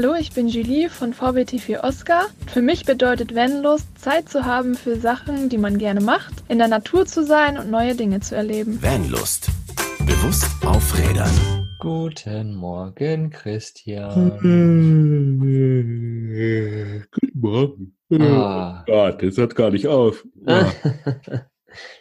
Hallo, 0.00 0.14
ich 0.14 0.30
bin 0.30 0.46
Julie 0.46 0.88
von 0.88 1.12
VBT4 1.12 1.82
Oscar. 1.82 2.26
Für 2.46 2.62
mich 2.62 2.84
bedeutet 2.84 3.34
Vanlust, 3.34 3.98
Zeit 3.98 4.28
zu 4.28 4.44
haben 4.44 4.76
für 4.76 4.94
Sachen, 4.94 5.48
die 5.48 5.58
man 5.58 5.76
gerne 5.76 6.00
macht, 6.00 6.34
in 6.46 6.58
der 6.58 6.68
Natur 6.68 7.04
zu 7.04 7.24
sein 7.24 7.58
und 7.58 7.68
neue 7.68 7.96
Dinge 7.96 8.20
zu 8.20 8.36
erleben. 8.36 8.80
Vanlust. 8.80 9.48
Bewusst 10.06 10.46
aufrädern. 10.64 11.32
Guten 11.80 12.54
Morgen, 12.54 13.30
Christian. 13.30 14.30
Guten 14.38 15.38
Morgen. 17.34 17.96
Ah. 18.20 18.82
Oh 18.82 18.84
Gott, 18.86 19.20
das 19.20 19.36
hört 19.36 19.56
gar 19.56 19.72
nicht 19.72 19.88
auf. 19.88 20.24
Ja. 20.46 20.72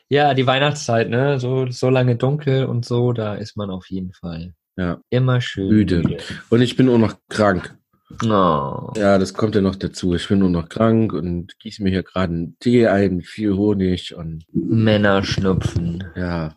ja, 0.07 0.35
die 0.35 0.45
Weihnachtszeit, 0.45 1.09
ne? 1.09 1.39
So, 1.39 1.65
so 1.71 1.89
lange 1.89 2.15
dunkel 2.15 2.65
und 2.65 2.85
so, 2.85 3.11
da 3.11 3.33
ist 3.33 3.57
man 3.57 3.71
auf 3.71 3.89
jeden 3.89 4.13
Fall 4.13 4.53
ja. 4.77 5.01
immer 5.09 5.41
schön 5.41 5.69
Müde. 5.69 6.19
Und 6.51 6.61
ich 6.61 6.75
bin 6.75 6.89
auch 6.89 6.99
noch 6.99 7.15
krank. 7.27 7.75
Oh. 8.23 8.91
Ja, 8.95 9.17
das 9.17 9.33
kommt 9.33 9.55
ja 9.55 9.61
noch 9.61 9.75
dazu. 9.75 10.15
Ich 10.15 10.27
bin 10.29 10.39
nur 10.39 10.49
noch 10.49 10.69
krank 10.69 11.11
und 11.13 11.59
gieße 11.59 11.83
mir 11.83 11.89
hier 11.89 12.03
gerade 12.03 12.33
einen 12.33 12.57
Tee 12.59 12.87
ein 12.87 13.21
viel 13.21 13.53
Honig 13.55 14.15
und 14.15 14.45
Männerschnupfen. 14.53 16.03
ja, 16.15 16.55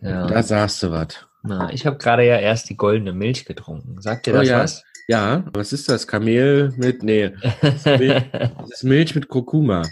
Ja. 0.00 0.26
da 0.26 0.42
sagst 0.42 0.82
du 0.82 0.90
was. 0.90 1.26
Na, 1.44 1.72
ich 1.72 1.86
habe 1.86 1.98
gerade 1.98 2.26
ja 2.26 2.36
erst 2.38 2.68
die 2.70 2.76
goldene 2.76 3.12
Milch 3.12 3.44
getrunken. 3.44 4.00
Sagt 4.00 4.26
dir 4.26 4.32
das 4.32 4.42
Oh 4.48 4.50
ja. 4.50 4.58
was? 4.60 4.84
Ja, 5.12 5.44
was 5.52 5.74
ist 5.74 5.90
das? 5.90 6.06
Kamel 6.06 6.72
mit, 6.78 7.02
nee, 7.02 7.32
Milch. 7.84 8.22
das 8.32 8.70
ist 8.70 8.84
Milch 8.84 9.14
mit 9.14 9.28
Kurkuma. 9.28 9.82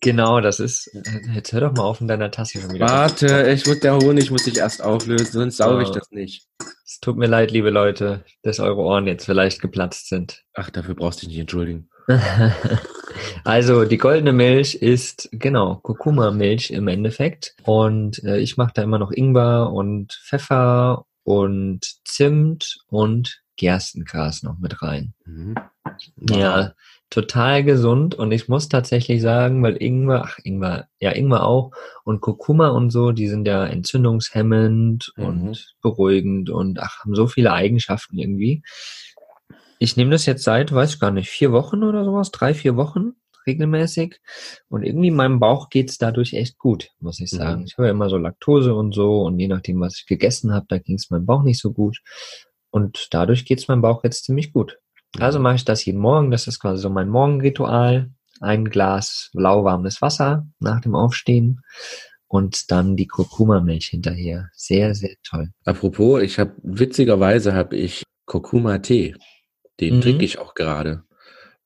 genau, 0.00 0.40
das 0.40 0.60
ist. 0.60 0.88
Jetzt 1.34 1.52
hör 1.52 1.62
doch 1.62 1.72
mal 1.72 1.82
auf 1.82 2.00
in 2.00 2.06
deiner 2.06 2.30
Tasse 2.30 2.60
schon 2.60 2.72
wieder. 2.72 2.86
Warte, 2.88 3.50
ich 3.50 3.66
muss, 3.66 3.80
der 3.80 3.96
Honig 3.98 4.30
muss 4.30 4.46
ich 4.46 4.58
erst 4.58 4.80
auflösen, 4.80 5.32
sonst 5.32 5.56
sauge 5.56 5.82
ich 5.82 5.88
Oh. 5.88 5.94
das 5.94 6.12
nicht. 6.12 6.46
Es 6.86 7.00
tut 7.00 7.16
mir 7.16 7.26
leid, 7.26 7.50
liebe 7.50 7.70
Leute, 7.70 8.24
dass 8.42 8.60
eure 8.60 8.82
Ohren 8.82 9.08
jetzt 9.08 9.24
vielleicht 9.24 9.60
geplatzt 9.60 10.08
sind. 10.08 10.44
Ach, 10.54 10.70
dafür 10.70 10.94
brauchst 10.94 11.20
du 11.22 11.26
dich 11.26 11.30
nicht 11.34 11.40
entschuldigen. 11.40 11.88
Also 13.44 13.84
die 13.84 13.98
goldene 13.98 14.32
Milch 14.32 14.76
ist 14.76 15.28
genau 15.32 15.76
Kurkuma-Milch 15.82 16.70
im 16.70 16.88
Endeffekt 16.88 17.54
und 17.64 18.22
äh, 18.24 18.38
ich 18.38 18.56
mache 18.56 18.72
da 18.74 18.82
immer 18.82 18.98
noch 18.98 19.10
Ingwer 19.12 19.70
und 19.72 20.12
Pfeffer 20.26 21.04
und 21.24 21.80
Zimt 22.04 22.78
und 22.88 23.41
Gerstengras 23.56 24.42
noch 24.42 24.58
mit 24.58 24.82
rein. 24.82 25.14
Mhm. 25.24 25.54
Ja, 26.30 26.72
total 27.10 27.64
gesund 27.64 28.14
und 28.14 28.32
ich 28.32 28.48
muss 28.48 28.68
tatsächlich 28.68 29.20
sagen, 29.20 29.62
weil 29.62 29.76
Ingwer, 29.82 30.22
ach 30.24 30.38
Ingwer, 30.42 30.88
ja 31.00 31.10
Ingwer 31.12 31.44
auch 31.44 31.72
und 32.04 32.20
Kurkuma 32.20 32.68
und 32.68 32.90
so, 32.90 33.12
die 33.12 33.28
sind 33.28 33.46
ja 33.46 33.66
entzündungshemmend 33.66 35.12
Mhm. 35.16 35.24
und 35.24 35.74
beruhigend 35.82 36.50
und 36.50 36.80
ach, 36.80 37.00
haben 37.04 37.14
so 37.14 37.26
viele 37.26 37.52
Eigenschaften 37.52 38.18
irgendwie. 38.18 38.62
Ich 39.78 39.96
nehme 39.96 40.10
das 40.12 40.26
jetzt 40.26 40.44
seit, 40.44 40.72
weiß 40.72 40.94
ich 40.94 41.00
gar 41.00 41.10
nicht, 41.10 41.28
vier 41.28 41.52
Wochen 41.52 41.82
oder 41.82 42.04
sowas, 42.04 42.30
drei, 42.30 42.54
vier 42.54 42.76
Wochen 42.76 43.12
regelmäßig 43.46 44.20
und 44.68 44.84
irgendwie 44.84 45.10
meinem 45.10 45.40
Bauch 45.40 45.68
geht's 45.68 45.98
dadurch 45.98 46.32
echt 46.34 46.58
gut, 46.58 46.90
muss 47.00 47.18
ich 47.20 47.28
sagen. 47.30 47.60
Mhm. 47.62 47.66
Ich 47.66 47.76
habe 47.76 47.88
ja 47.88 47.90
immer 47.92 48.08
so 48.08 48.16
Laktose 48.16 48.74
und 48.74 48.94
so 48.94 49.22
und 49.22 49.38
je 49.40 49.48
nachdem, 49.48 49.80
was 49.80 49.96
ich 49.98 50.06
gegessen 50.06 50.54
habe, 50.54 50.66
da 50.68 50.78
ging's 50.78 51.10
meinem 51.10 51.26
Bauch 51.26 51.42
nicht 51.42 51.60
so 51.60 51.72
gut 51.72 52.00
und 52.72 53.08
dadurch 53.12 53.44
geht's 53.44 53.68
meinem 53.68 53.82
Bauch 53.82 54.02
jetzt 54.02 54.24
ziemlich 54.24 54.52
gut. 54.52 54.78
Also 55.18 55.38
mache 55.38 55.54
ich 55.56 55.64
das 55.64 55.84
jeden 55.84 56.00
Morgen. 56.00 56.30
Das 56.32 56.48
ist 56.48 56.58
quasi 56.58 56.82
so 56.82 56.90
mein 56.90 57.08
Morgenritual. 57.08 58.10
Ein 58.40 58.64
Glas 58.64 59.30
lauwarmes 59.34 60.02
Wasser 60.02 60.46
nach 60.58 60.80
dem 60.80 60.96
Aufstehen 60.96 61.60
und 62.26 62.72
dann 62.72 62.96
die 62.96 63.06
Kurkuma-Milch 63.06 63.86
hinterher. 63.88 64.48
Sehr, 64.54 64.94
sehr 64.94 65.14
toll. 65.22 65.50
Apropos, 65.64 66.22
ich 66.22 66.38
habe 66.40 66.54
witzigerweise 66.62 67.54
habe 67.54 67.76
ich 67.76 68.02
Kurkuma-Tee. 68.26 69.14
Den 69.80 69.96
Mhm. 69.96 70.00
trinke 70.00 70.24
ich 70.24 70.38
auch 70.38 70.54
gerade. 70.54 71.04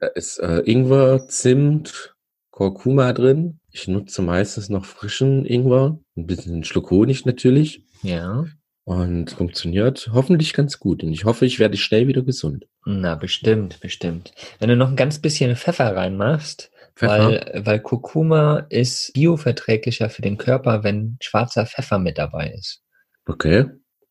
Da 0.01 0.09
ist 0.09 0.39
äh, 0.39 0.59
Ingwer, 0.67 1.27
Zimt, 1.29 2.15
Kurkuma 2.51 3.13
drin. 3.13 3.61
Ich 3.71 3.87
nutze 3.89 4.21
meistens 4.23 4.69
noch 4.69 4.85
frischen 4.85 5.47
Ingwer, 5.47 5.99
ein 6.17 6.27
bisschen 6.27 6.65
Schluck 6.65 6.91
Honig 6.91 7.25
natürlich 7.27 7.85
Ja, 8.03 8.45
und 8.87 9.33
funktioniert 9.33 10.11
hoffentlich 10.13 10.55
ganz 10.55 10.79
gut. 10.79 11.03
Und 11.03 11.13
ich 11.13 11.25
hoffe, 11.25 11.45
ich 11.45 11.59
werde 11.59 11.77
schnell 11.77 12.07
wieder 12.07 12.23
gesund. 12.23 12.67
na 12.85 13.17
bestimmt, 13.17 13.81
bestimmt. 13.81 14.33
Wenn 14.61 14.69
du 14.69 14.77
noch 14.77 14.89
ein 14.89 14.97
ganz 14.97 15.19
bisschen 15.19 15.57
Pfeffer 15.57 15.97
reinmachst, 15.97 16.71
Pfeffer? 16.95 17.29
weil, 17.29 17.63
weil 17.67 17.81
Kurkuma 17.81 18.67
ist 18.71 19.13
bioverträglicher 19.13 20.09
für 20.09 20.23
den 20.23 20.39
Körper, 20.39 20.85
wenn 20.85 21.19
schwarzer 21.21 21.67
Pfeffer 21.67 21.99
mit 21.99 22.17
dabei 22.17 22.53
ist. 22.57 22.81
Okay, 23.27 23.67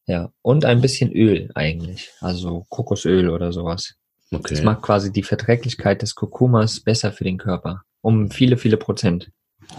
Ja, 0.07 0.33
und 0.41 0.65
ein 0.65 0.81
bisschen 0.81 1.13
Öl 1.13 1.49
eigentlich, 1.55 2.11
also 2.19 2.65
Kokosöl 2.67 3.29
oder 3.29 3.53
sowas. 3.53 3.95
Das 4.29 4.39
okay. 4.41 4.61
macht 4.61 4.81
quasi 4.81 5.09
die 5.09 5.23
Verträglichkeit 5.23 6.01
des 6.01 6.15
Kurkumas 6.15 6.81
besser 6.81 7.13
für 7.13 7.23
den 7.23 7.37
Körper. 7.37 7.83
Um 8.01 8.29
viele, 8.29 8.57
viele 8.57 8.75
Prozent. 8.75 9.31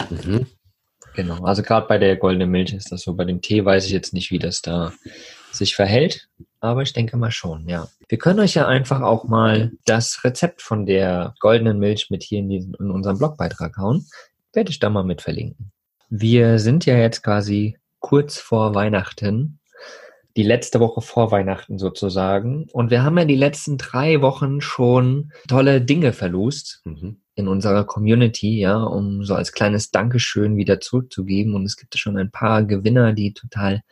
Mhm. 0.08 0.46
Genau. 1.16 1.42
Also 1.44 1.62
gerade 1.62 1.88
bei 1.88 1.96
der 1.96 2.16
goldenen 2.16 2.50
Milch 2.50 2.74
ist 2.74 2.92
das 2.92 3.02
so. 3.02 3.14
Bei 3.14 3.24
dem 3.24 3.40
Tee 3.40 3.64
weiß 3.64 3.86
ich 3.86 3.92
jetzt 3.92 4.12
nicht, 4.12 4.30
wie 4.30 4.38
das 4.38 4.60
da 4.60 4.92
sich 5.50 5.74
verhält. 5.74 6.28
Aber 6.60 6.82
ich 6.82 6.92
denke 6.92 7.16
mal 7.16 7.30
schon, 7.30 7.68
ja. 7.68 7.88
Wir 8.08 8.18
können 8.18 8.38
euch 8.38 8.54
ja 8.54 8.68
einfach 8.68 9.00
auch 9.00 9.24
mal 9.24 9.72
das 9.86 10.22
Rezept 10.24 10.60
von 10.60 10.84
der 10.84 11.34
goldenen 11.40 11.78
Milch 11.78 12.10
mit 12.10 12.22
hier 12.22 12.40
in, 12.40 12.50
diesen, 12.50 12.74
in 12.74 12.90
unseren 12.90 13.18
Blogbeitrag 13.18 13.78
hauen. 13.78 14.06
Werde 14.52 14.70
ich 14.70 14.78
da 14.78 14.90
mal 14.90 15.04
mit 15.04 15.22
verlinken. 15.22 15.72
Wir 16.10 16.58
sind 16.58 16.84
ja 16.84 16.96
jetzt 16.96 17.22
quasi 17.22 17.78
kurz 17.98 18.38
vor 18.38 18.74
Weihnachten. 18.74 19.58
Die 20.36 20.42
letzte 20.42 20.80
Woche 20.80 21.00
vor 21.00 21.30
Weihnachten 21.30 21.78
sozusagen. 21.78 22.66
Und 22.72 22.90
wir 22.90 23.02
haben 23.02 23.16
ja 23.16 23.24
die 23.24 23.36
letzten 23.36 23.78
drei 23.78 24.20
Wochen 24.20 24.60
schon 24.60 25.32
tolle 25.48 25.80
Dinge 25.80 26.12
verlost 26.12 26.82
Mhm. 26.84 27.22
in 27.34 27.48
unserer 27.48 27.84
Community, 27.84 28.58
ja, 28.60 28.82
um 28.82 29.24
so 29.24 29.34
als 29.34 29.52
kleines 29.52 29.90
Dankeschön 29.90 30.56
wieder 30.56 30.80
zurückzugeben. 30.80 31.54
Und 31.54 31.64
es 31.64 31.76
gibt 31.76 31.96
schon 31.98 32.16
ein 32.18 32.30
paar 32.30 32.64
Gewinner, 32.64 33.12
die 33.12 33.32
total 33.32 33.82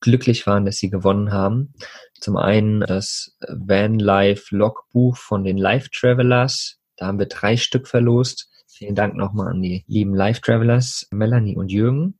glücklich 0.00 0.46
waren, 0.46 0.64
dass 0.64 0.78
sie 0.78 0.90
gewonnen 0.90 1.32
haben. 1.32 1.72
Zum 2.20 2.36
einen 2.36 2.80
das 2.80 3.36
Van 3.48 3.98
Life 3.98 4.54
Logbuch 4.54 5.16
von 5.16 5.44
den 5.44 5.56
Life 5.56 5.88
Travelers. 5.92 6.78
Da 6.96 7.06
haben 7.06 7.18
wir 7.18 7.26
drei 7.26 7.56
Stück 7.56 7.86
verlost. 7.88 8.48
Vielen 8.68 8.94
Dank 8.94 9.14
nochmal 9.14 9.48
an 9.48 9.62
die 9.62 9.84
lieben 9.86 10.14
Life 10.14 10.40
Travelers, 10.40 11.06
Melanie 11.12 11.56
und 11.56 11.70
Jürgen. 11.70 12.18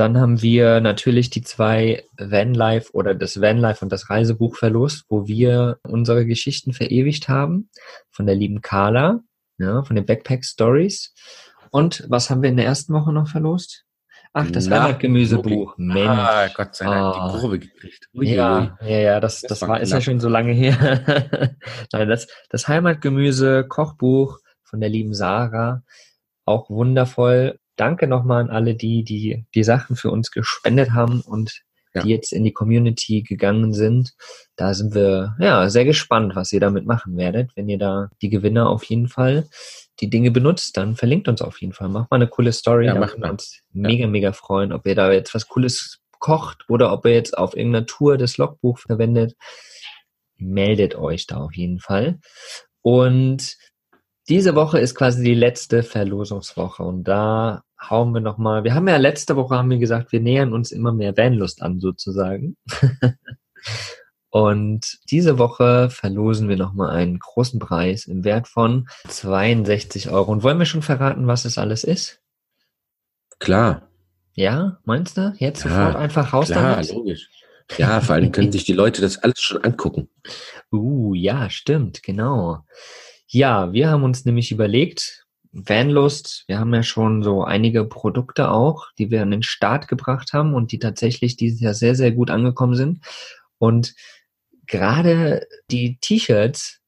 Dann 0.00 0.18
haben 0.18 0.40
wir 0.40 0.80
natürlich 0.80 1.28
die 1.28 1.42
zwei 1.42 2.04
Vanlife 2.16 2.90
oder 2.94 3.14
das 3.14 3.38
Vanlife 3.42 3.84
und 3.84 3.92
das 3.92 4.08
Reisebuch 4.08 4.56
verlost, 4.56 5.04
wo 5.10 5.26
wir 5.26 5.78
unsere 5.82 6.24
Geschichten 6.24 6.72
verewigt 6.72 7.28
haben 7.28 7.68
von 8.10 8.24
der 8.24 8.34
lieben 8.34 8.62
Carla, 8.62 9.20
ja, 9.58 9.82
von 9.82 9.96
den 9.96 10.06
Backpack 10.06 10.42
Stories. 10.42 11.12
Und 11.70 12.06
was 12.08 12.30
haben 12.30 12.40
wir 12.40 12.48
in 12.48 12.56
der 12.56 12.64
ersten 12.64 12.94
Woche 12.94 13.12
noch 13.12 13.28
verlost? 13.28 13.84
Ach, 14.32 14.50
das 14.50 14.68
Na, 14.68 14.84
Heimatgemüsebuch. 14.84 15.74
Mensch. 15.76 16.08
Ah, 16.08 16.48
Gott 16.56 16.74
sei 16.76 16.86
Dank, 16.86 16.96
Ah. 17.16 17.32
die 17.34 17.38
Kurve 17.40 17.58
gekriegt. 17.58 18.08
Ui, 18.14 18.26
Ja, 18.26 18.78
ja, 18.80 18.98
ja, 18.98 19.20
das, 19.20 19.42
Das 19.42 19.58
das 19.60 19.68
war 19.68 19.80
ist 19.82 19.92
ja 19.92 20.00
schon 20.00 20.18
so 20.18 20.30
lange 20.30 20.52
her. 20.52 20.78
Nein, 21.92 22.08
das, 22.08 22.26
das 22.48 22.68
Heimatgemüse 22.68 23.66
Kochbuch 23.68 24.38
von 24.62 24.80
der 24.80 24.88
lieben 24.88 25.12
Sarah, 25.12 25.82
auch 26.46 26.70
wundervoll. 26.70 27.59
Danke 27.80 28.06
nochmal 28.06 28.42
an 28.42 28.50
alle 28.50 28.74
die, 28.74 29.04
die 29.04 29.46
die 29.54 29.64
Sachen 29.64 29.96
für 29.96 30.10
uns 30.10 30.30
gespendet 30.30 30.90
haben 30.92 31.22
und 31.22 31.62
Ja. 31.94 32.02
die 32.02 32.10
jetzt 32.10 32.32
in 32.32 32.44
die 32.44 32.52
Community 32.52 33.22
gegangen 33.22 33.72
sind. 33.72 34.12
Da 34.54 34.74
sind 34.74 34.94
wir 34.94 35.34
ja 35.40 35.68
sehr 35.70 35.84
gespannt, 35.84 36.36
was 36.36 36.52
ihr 36.52 36.60
damit 36.60 36.84
machen 36.86 37.16
werdet. 37.16 37.50
Wenn 37.56 37.68
ihr 37.68 37.78
da 37.78 38.10
die 38.22 38.28
Gewinner 38.28 38.68
auf 38.68 38.84
jeden 38.84 39.08
Fall 39.08 39.48
die 40.00 40.08
Dinge 40.10 40.30
benutzt, 40.30 40.76
dann 40.76 40.94
verlinkt 40.94 41.26
uns 41.26 41.42
auf 41.42 41.60
jeden 41.60 41.72
Fall. 41.72 41.88
Macht 41.88 42.10
mal 42.10 42.16
eine 42.16 42.28
coole 42.28 42.52
Story. 42.52 42.86
Ja, 42.86 42.94
da 42.94 43.00
würden 43.00 43.22
wir 43.22 43.30
uns 43.30 43.60
mega, 43.72 44.06
mega 44.06 44.32
freuen, 44.32 44.72
ob 44.72 44.86
ihr 44.86 44.94
da 44.94 45.10
jetzt 45.10 45.34
was 45.34 45.48
Cooles 45.48 45.98
kocht 46.20 46.64
oder 46.68 46.92
ob 46.92 47.06
ihr 47.06 47.14
jetzt 47.14 47.36
auf 47.36 47.56
irgendeiner 47.56 47.86
Tour 47.86 48.18
das 48.18 48.36
Logbuch 48.36 48.78
verwendet. 48.78 49.34
Meldet 50.36 50.94
euch 50.94 51.26
da 51.26 51.38
auf 51.38 51.54
jeden 51.54 51.80
Fall. 51.80 52.18
Und 52.82 53.56
diese 54.30 54.54
Woche 54.54 54.78
ist 54.78 54.94
quasi 54.94 55.22
die 55.22 55.34
letzte 55.34 55.82
Verlosungswoche 55.82 56.82
und 56.82 57.04
da 57.04 57.62
hauen 57.80 58.14
wir 58.14 58.20
nochmal, 58.20 58.64
wir 58.64 58.74
haben 58.74 58.88
ja 58.88 58.96
letzte 58.96 59.36
Woche 59.36 59.56
haben 59.56 59.70
wir 59.70 59.78
gesagt, 59.78 60.12
wir 60.12 60.20
nähern 60.20 60.52
uns 60.52 60.70
immer 60.72 60.92
mehr 60.92 61.16
Vanlust 61.16 61.62
an 61.62 61.80
sozusagen. 61.80 62.56
Und 64.32 64.98
diese 65.10 65.38
Woche 65.38 65.90
verlosen 65.90 66.48
wir 66.48 66.56
nochmal 66.56 66.90
einen 66.90 67.18
großen 67.18 67.58
Preis 67.58 68.06
im 68.06 68.22
Wert 68.22 68.46
von 68.46 68.88
62 69.08 70.10
Euro. 70.10 70.30
Und 70.30 70.44
wollen 70.44 70.58
wir 70.58 70.66
schon 70.66 70.82
verraten, 70.82 71.26
was 71.26 71.44
es 71.44 71.58
alles 71.58 71.82
ist? 71.82 72.20
Klar, 73.40 73.88
Ja, 74.34 74.78
meinst 74.84 75.16
du? 75.16 75.34
Jetzt 75.38 75.64
Ja, 75.64 75.70
sofort 75.70 75.96
einfach 75.96 76.32
raus 76.32 76.46
klar, 76.46 76.76
damit? 76.76 76.92
logisch. 76.92 77.28
Ja, 77.76 78.00
vor 78.00 78.14
allem 78.14 78.30
können 78.30 78.52
sich 78.52 78.64
die 78.64 78.72
Leute 78.72 79.00
das 79.00 79.18
alles 79.18 79.40
schon 79.40 79.64
angucken. 79.64 80.08
Uh, 80.70 81.14
ja, 81.14 81.50
stimmt, 81.50 82.04
genau. 82.04 82.64
Ja, 83.32 83.72
wir 83.72 83.90
haben 83.90 84.02
uns 84.02 84.24
nämlich 84.24 84.50
überlegt, 84.50 85.24
Vanlust, 85.52 86.44
wir 86.48 86.58
haben 86.58 86.74
ja 86.74 86.82
schon 86.82 87.22
so 87.22 87.44
einige 87.44 87.84
Produkte 87.84 88.50
auch, 88.50 88.86
die 88.98 89.10
wir 89.10 89.22
an 89.22 89.30
den 89.30 89.42
Start 89.44 89.86
gebracht 89.88 90.32
haben 90.32 90.54
und 90.54 90.72
die 90.72 90.78
tatsächlich 90.80 91.36
dieses 91.36 91.60
Jahr 91.60 91.74
sehr, 91.74 91.94
sehr 91.94 92.10
gut 92.12 92.30
angekommen 92.30 92.74
sind. 92.74 93.00
Und 93.58 93.94
gerade 94.66 95.46
die 95.70 95.98
T-Shirts 96.00 96.78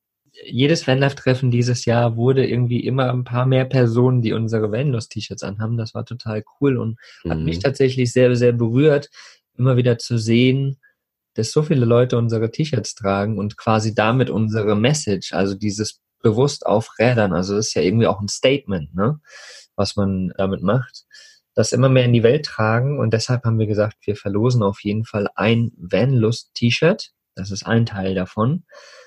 jedes 0.44 0.86
Vanlife-Treffen 0.88 1.50
dieses 1.52 1.84
Jahr 1.84 2.16
wurde 2.16 2.44
irgendwie 2.46 2.80
immer 2.84 3.12
ein 3.12 3.22
paar 3.22 3.46
mehr 3.46 3.64
Personen, 3.64 4.22
die 4.22 4.32
unsere 4.32 4.72
Vanlust-T-Shirts 4.72 5.44
anhaben. 5.44 5.76
Das 5.76 5.94
war 5.94 6.04
total 6.04 6.42
cool 6.60 6.76
und 6.78 6.98
hat 7.28 7.38
Mhm. 7.38 7.44
mich 7.44 7.58
tatsächlich 7.60 8.12
sehr, 8.12 8.34
sehr 8.34 8.52
berührt, 8.52 9.10
immer 9.56 9.76
wieder 9.76 9.98
zu 9.98 10.18
sehen, 10.18 10.78
dass 11.34 11.52
so 11.52 11.62
viele 11.62 11.84
Leute 11.84 12.18
unsere 12.18 12.50
T-Shirts 12.50 12.94
tragen 12.96 13.38
und 13.38 13.56
quasi 13.56 13.94
damit 13.94 14.30
unsere 14.30 14.74
Message, 14.74 15.32
also 15.32 15.54
dieses 15.54 16.00
bewusst 16.22 16.66
auf 16.66 16.98
Rädern, 16.98 17.32
also 17.32 17.56
das 17.56 17.68
ist 17.68 17.74
ja 17.74 17.82
irgendwie 17.82 18.06
auch 18.06 18.20
ein 18.20 18.28
Statement, 18.28 18.94
ne, 18.94 19.20
was 19.76 19.96
man 19.96 20.32
damit 20.36 20.62
macht, 20.62 21.04
das 21.54 21.72
immer 21.72 21.88
mehr 21.88 22.04
in 22.04 22.12
die 22.12 22.22
Welt 22.22 22.46
tragen 22.46 22.98
und 22.98 23.12
deshalb 23.12 23.44
haben 23.44 23.58
wir 23.58 23.66
gesagt, 23.66 23.98
wir 24.02 24.16
verlosen 24.16 24.62
auf 24.62 24.82
jeden 24.82 25.04
Fall 25.04 25.28
ein 25.34 25.72
Vanlust-T-Shirt. 25.76 27.10
Das 27.34 27.50
ist 27.50 27.66
ein 27.66 27.86
Teil 27.86 28.14
davon. 28.14 28.64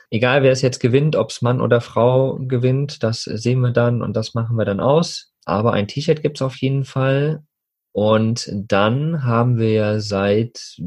Egal, 0.10 0.44
wer 0.44 0.52
es 0.52 0.62
jetzt 0.62 0.80
gewinnt, 0.80 1.16
ob 1.16 1.32
es 1.32 1.42
Mann 1.42 1.62
oder 1.62 1.82
Frau 1.82 2.38
gewinnt, 2.40 3.04
das 3.04 3.24
sehen 3.24 3.60
wir 3.62 3.72
dann 3.72 4.02
und 4.02 4.16
das 4.16 4.34
machen 4.34 4.58
wir 4.58 4.66
dann 4.66 4.80
aus. 4.80 5.32
Aber 5.46 5.74
ein 5.74 5.88
T-Shirt 5.88 6.22
gibt's 6.22 6.42
auf 6.42 6.56
jeden 6.58 6.86
Fall. 6.86 7.44
Und 7.92 8.52
dann 8.54 9.24
haben 9.24 9.58
wir 9.58 10.02
seit 10.02 10.78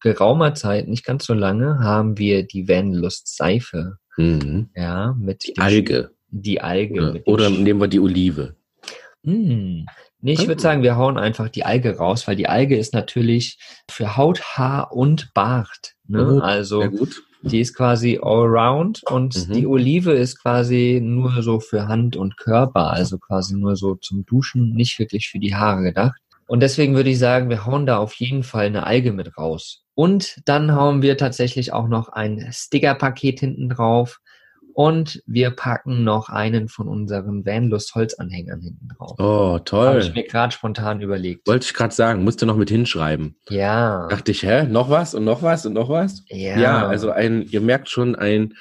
geraumer 0.00 0.54
Zeit, 0.54 0.86
nicht 0.86 1.04
ganz 1.04 1.24
so 1.24 1.34
lange, 1.34 1.78
haben 1.80 2.18
wir 2.18 2.46
die 2.46 2.68
Vanlust 2.68 3.36
Seife. 3.36 3.98
Mhm. 4.18 4.68
Ja, 4.76 5.14
mit 5.18 5.46
Die 5.46 5.58
Alge. 5.58 6.10
Die 6.30 6.60
Alge. 6.60 7.14
Ja. 7.16 7.32
Oder 7.32 7.48
nehmen 7.50 7.80
wir 7.80 7.88
die 7.88 8.00
Olive. 8.00 8.56
Mm. 9.22 9.84
Nee, 10.20 10.32
ich 10.32 10.46
würde 10.48 10.58
Ah. 10.60 10.62
sagen, 10.62 10.82
wir 10.82 10.96
hauen 10.96 11.16
einfach 11.16 11.48
die 11.48 11.64
Alge 11.64 11.96
raus, 11.96 12.26
weil 12.26 12.36
die 12.36 12.48
Alge 12.48 12.76
ist 12.76 12.92
natürlich 12.92 13.58
für 13.88 14.16
Haut, 14.16 14.42
Haar 14.42 14.92
und 14.92 15.32
Bart. 15.32 15.94
Ne? 16.08 16.34
Oh, 16.34 16.38
also 16.40 16.84
die 17.42 17.60
ist 17.60 17.74
quasi 17.76 18.18
allround 18.20 19.02
und 19.08 19.48
Mhm. 19.48 19.52
die 19.52 19.66
Olive 19.66 20.12
ist 20.12 20.42
quasi 20.42 21.00
nur 21.02 21.40
so 21.42 21.60
für 21.60 21.86
Hand 21.86 22.16
und 22.16 22.36
Körper, 22.36 22.90
also 22.92 23.18
quasi 23.18 23.54
nur 23.54 23.76
so 23.76 23.94
zum 23.94 24.26
Duschen, 24.26 24.74
nicht 24.74 24.98
wirklich 24.98 25.28
für 25.28 25.38
die 25.38 25.54
Haare 25.54 25.82
gedacht. 25.82 26.20
Und 26.48 26.60
deswegen 26.60 26.94
würde 26.96 27.10
ich 27.10 27.18
sagen, 27.18 27.50
wir 27.50 27.66
hauen 27.66 27.84
da 27.84 27.98
auf 27.98 28.14
jeden 28.14 28.42
Fall 28.42 28.66
eine 28.66 28.86
Alge 28.86 29.12
mit 29.12 29.36
raus. 29.36 29.84
Und 29.94 30.40
dann 30.46 30.74
hauen 30.74 31.02
wir 31.02 31.18
tatsächlich 31.18 31.74
auch 31.74 31.88
noch 31.88 32.08
ein 32.08 32.48
Stickerpaket 32.50 33.40
hinten 33.40 33.68
drauf. 33.68 34.18
Und 34.72 35.22
wir 35.26 35.50
packen 35.50 36.04
noch 36.04 36.30
einen 36.30 36.68
von 36.68 36.88
unseren 36.88 37.44
Vanlust 37.44 37.94
Holzanhängern 37.94 38.62
hinten 38.62 38.88
drauf. 38.96 39.16
Oh, 39.18 39.54
Habe 39.54 39.64
toll. 39.64 39.98
ich 40.00 40.14
mir 40.14 40.22
gerade 40.24 40.54
spontan 40.54 41.02
überlegt. 41.02 41.46
Wollte 41.46 41.66
ich 41.66 41.74
gerade 41.74 41.94
sagen, 41.94 42.24
musste 42.24 42.46
noch 42.46 42.56
mit 42.56 42.70
hinschreiben. 42.70 43.36
Ja. 43.50 44.06
Dachte 44.08 44.30
ich, 44.30 44.42
hä, 44.44 44.64
noch 44.64 44.88
was 44.88 45.14
und 45.14 45.24
noch 45.24 45.42
was 45.42 45.66
und 45.66 45.74
noch 45.74 45.90
was? 45.90 46.22
Ja. 46.28 46.58
Ja, 46.58 46.88
also 46.88 47.10
ein, 47.10 47.42
ihr 47.42 47.60
merkt 47.60 47.90
schon 47.90 48.14
ein, 48.14 48.54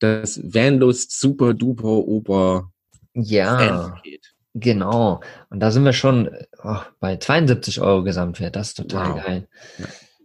das 0.00 0.40
Vanlust 0.42 1.20
super 1.20 1.54
duper 1.54 1.84
ober 2.08 2.72
Ja, 3.14 3.58
Fanpaket. 3.58 4.29
Genau. 4.54 5.20
Und 5.50 5.60
da 5.60 5.70
sind 5.70 5.84
wir 5.84 5.92
schon 5.92 6.30
oh, 6.62 6.76
bei 7.00 7.16
72 7.16 7.80
Euro 7.80 8.02
Gesamtwert. 8.02 8.56
Das 8.56 8.68
ist 8.68 8.74
total 8.76 9.14
Wow. 9.14 9.24
geil. 9.24 9.48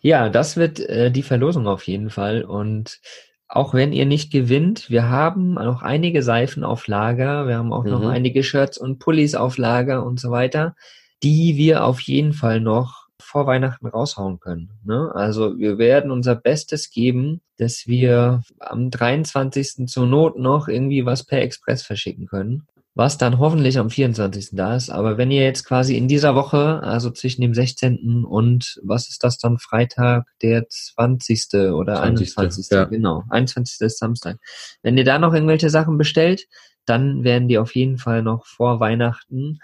Ja, 0.00 0.28
das 0.28 0.56
wird 0.56 0.80
äh, 0.80 1.10
die 1.10 1.22
Verlosung 1.22 1.66
auf 1.66 1.84
jeden 1.84 2.10
Fall. 2.10 2.42
Und 2.44 3.00
auch 3.48 3.74
wenn 3.74 3.92
ihr 3.92 4.06
nicht 4.06 4.30
gewinnt, 4.32 4.90
wir 4.90 5.08
haben 5.08 5.54
noch 5.54 5.82
einige 5.82 6.22
Seifen 6.22 6.64
auf 6.64 6.86
Lager, 6.86 7.48
wir 7.48 7.56
haben 7.56 7.72
auch 7.72 7.84
noch 7.84 8.00
Mhm. 8.00 8.06
einige 8.06 8.42
Shirts 8.44 8.78
und 8.78 8.98
Pullis 8.98 9.34
auf 9.34 9.58
Lager 9.58 10.04
und 10.04 10.20
so 10.20 10.30
weiter, 10.30 10.74
die 11.22 11.56
wir 11.56 11.84
auf 11.84 12.00
jeden 12.00 12.32
Fall 12.32 12.60
noch 12.60 13.08
vor 13.20 13.46
Weihnachten 13.46 13.86
raushauen 13.86 14.40
können. 14.40 14.70
Ne? 14.84 15.10
Also 15.14 15.58
wir 15.58 15.78
werden 15.78 16.10
unser 16.10 16.34
Bestes 16.34 16.90
geben, 16.90 17.42
dass 17.58 17.86
wir 17.86 18.42
am 18.58 18.90
23. 18.90 19.86
zur 19.86 20.06
Not 20.06 20.38
noch 20.38 20.68
irgendwie 20.68 21.04
was 21.04 21.24
per 21.24 21.42
Express 21.42 21.82
verschicken 21.82 22.26
können 22.26 22.66
was 22.94 23.18
dann 23.18 23.38
hoffentlich 23.38 23.78
am 23.78 23.88
24. 23.88 24.50
da 24.52 24.74
ist. 24.76 24.90
Aber 24.90 25.16
wenn 25.16 25.30
ihr 25.30 25.42
jetzt 25.44 25.64
quasi 25.64 25.96
in 25.96 26.08
dieser 26.08 26.34
Woche, 26.34 26.82
also 26.82 27.10
zwischen 27.10 27.40
dem 27.40 27.54
16. 27.54 28.24
und 28.24 28.80
was 28.82 29.08
ist 29.08 29.22
das 29.22 29.38
dann, 29.38 29.58
Freitag, 29.58 30.26
der 30.42 30.68
20. 30.68 31.72
oder 31.72 31.96
20., 31.96 32.36
21. 32.36 32.70
ja. 32.70 32.84
Genau, 32.84 33.22
21. 33.30 33.80
ist 33.80 33.98
Samstag. 33.98 34.38
Wenn 34.82 34.98
ihr 34.98 35.04
da 35.04 35.18
noch 35.18 35.32
irgendwelche 35.32 35.70
Sachen 35.70 35.98
bestellt, 35.98 36.46
dann 36.84 37.22
werden 37.24 37.46
die 37.48 37.58
auf 37.58 37.74
jeden 37.76 37.98
Fall 37.98 38.22
noch 38.22 38.46
vor 38.46 38.80
Weihnachten, 38.80 39.60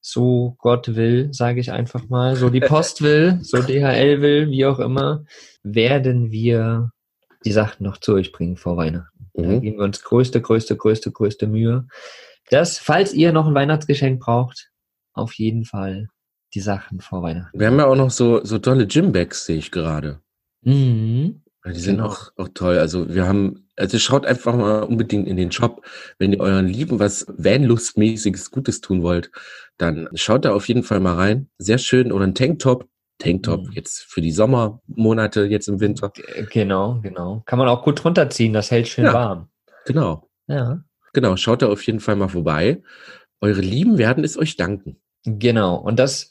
so 0.00 0.56
Gott 0.58 0.94
will, 0.96 1.28
sage 1.32 1.60
ich 1.60 1.72
einfach 1.72 2.08
mal, 2.08 2.34
so 2.36 2.48
die 2.48 2.60
Post 2.60 3.02
will, 3.02 3.38
so 3.42 3.58
DHL 3.60 4.22
will, 4.22 4.50
wie 4.50 4.64
auch 4.64 4.78
immer, 4.78 5.24
werden 5.62 6.30
wir 6.30 6.90
die 7.44 7.52
Sachen 7.52 7.84
noch 7.84 7.98
zu 7.98 8.14
euch 8.14 8.32
bringen 8.32 8.56
vor 8.56 8.78
Weihnachten. 8.78 9.28
Da 9.34 9.42
Mhm. 9.46 9.60
geben 9.60 9.78
wir 9.78 9.84
uns 9.84 10.02
größte, 10.02 10.40
größte, 10.40 10.76
größte, 10.76 11.10
größte 11.12 11.46
Mühe, 11.46 11.86
dass, 12.50 12.78
falls 12.78 13.12
ihr 13.12 13.32
noch 13.32 13.46
ein 13.46 13.54
Weihnachtsgeschenk 13.54 14.20
braucht, 14.20 14.70
auf 15.12 15.34
jeden 15.34 15.64
Fall 15.64 16.08
die 16.54 16.60
Sachen 16.60 17.00
vor 17.00 17.22
Weihnachten. 17.22 17.58
Wir 17.58 17.66
haben 17.68 17.78
ja 17.78 17.86
auch 17.86 17.94
noch 17.96 18.10
so, 18.10 18.44
so 18.44 18.58
tolle 18.58 18.86
Gymbags, 18.86 19.46
sehe 19.46 19.58
ich 19.58 19.70
gerade. 19.70 20.20
Mhm. 20.62 21.42
Die 21.66 21.78
sind 21.78 21.96
Genau. 21.98 22.08
auch, 22.08 22.32
auch 22.36 22.48
toll. 22.54 22.78
Also 22.78 23.12
wir 23.14 23.28
haben, 23.28 23.68
also 23.76 23.98
schaut 23.98 24.24
einfach 24.24 24.56
mal 24.56 24.82
unbedingt 24.82 25.28
in 25.28 25.36
den 25.36 25.52
Shop. 25.52 25.84
Wenn 26.18 26.32
ihr 26.32 26.40
euren 26.40 26.66
Lieben 26.66 26.98
was 26.98 27.26
Vanlust-mäßiges 27.28 28.50
Gutes 28.50 28.80
tun 28.80 29.02
wollt, 29.02 29.30
dann 29.76 30.08
schaut 30.14 30.44
da 30.46 30.52
auf 30.54 30.68
jeden 30.68 30.82
Fall 30.82 31.00
mal 31.00 31.14
rein. 31.16 31.50
Sehr 31.58 31.78
schön. 31.78 32.12
Oder 32.12 32.24
ein 32.26 32.34
Tanktop. 32.34 32.88
Tanktop 33.18 33.66
Mhm. 33.66 33.72
jetzt 33.72 34.04
für 34.08 34.22
die 34.22 34.32
Sommermonate, 34.32 35.44
jetzt 35.44 35.68
im 35.68 35.80
Winter. 35.80 36.10
Genau, 36.50 36.98
genau. 37.02 37.42
Kann 37.44 37.58
man 37.58 37.68
auch 37.68 37.84
gut 37.84 38.02
runterziehen, 38.04 38.54
das 38.54 38.70
hält 38.70 38.88
schön 38.88 39.04
Ja. 39.04 39.12
warm. 39.12 39.48
Genau. 39.84 40.26
Ja. 40.46 40.82
Genau. 41.12 41.36
Schaut 41.36 41.62
da 41.62 41.68
auf 41.68 41.84
jeden 41.86 42.00
Fall 42.00 42.16
mal 42.16 42.28
vorbei. 42.28 42.82
Eure 43.40 43.60
Lieben 43.60 43.98
werden 43.98 44.24
es 44.24 44.36
euch 44.36 44.56
danken. 44.56 45.00
Genau. 45.24 45.76
Und 45.76 45.98
das, 45.98 46.30